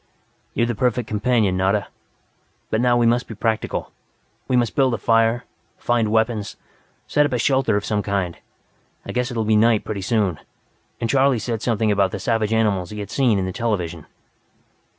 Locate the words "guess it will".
9.11-9.45